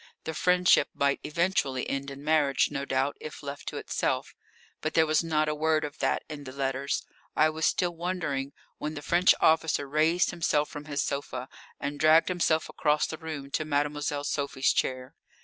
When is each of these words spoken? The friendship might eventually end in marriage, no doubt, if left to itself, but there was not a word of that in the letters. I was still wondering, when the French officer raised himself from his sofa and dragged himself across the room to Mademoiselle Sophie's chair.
The 0.23 0.33
friendship 0.33 0.89
might 0.95 1.19
eventually 1.23 1.87
end 1.87 2.09
in 2.09 2.23
marriage, 2.23 2.69
no 2.71 2.85
doubt, 2.85 3.17
if 3.21 3.43
left 3.43 3.67
to 3.67 3.77
itself, 3.77 4.33
but 4.81 4.95
there 4.95 5.05
was 5.05 5.23
not 5.23 5.47
a 5.47 5.53
word 5.53 5.83
of 5.85 5.99
that 5.99 6.23
in 6.27 6.43
the 6.43 6.51
letters. 6.51 7.05
I 7.35 7.51
was 7.51 7.67
still 7.67 7.95
wondering, 7.95 8.51
when 8.79 8.95
the 8.95 9.03
French 9.03 9.35
officer 9.41 9.87
raised 9.87 10.31
himself 10.31 10.69
from 10.69 10.85
his 10.85 11.03
sofa 11.03 11.47
and 11.79 11.99
dragged 11.99 12.29
himself 12.29 12.67
across 12.67 13.05
the 13.05 13.19
room 13.19 13.51
to 13.51 13.63
Mademoiselle 13.63 14.23
Sophie's 14.23 14.73
chair. 14.73 15.13